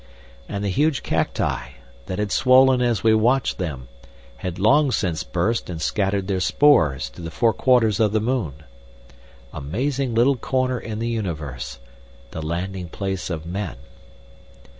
And 0.49 0.63
the 0.63 0.69
huge 0.69 1.03
cacti, 1.03 1.73
that 2.07 2.17
had 2.17 2.31
swollen 2.31 2.81
as 2.81 3.03
we 3.03 3.13
watched 3.13 3.59
them, 3.59 3.87
had 4.37 4.57
long 4.57 4.89
since 4.91 5.21
burst 5.23 5.69
and 5.69 5.79
scattered 5.79 6.27
their 6.27 6.39
spores 6.39 7.07
to 7.11 7.21
the 7.21 7.29
four 7.29 7.53
quarters 7.53 7.99
of 7.99 8.11
the 8.11 8.19
moon. 8.19 8.63
Amazing 9.53 10.15
little 10.15 10.37
corner 10.37 10.79
in 10.79 10.97
the 10.97 11.07
universe—the 11.09 12.41
landing 12.41 12.89
place 12.89 13.29
of 13.29 13.45
men! 13.45 13.75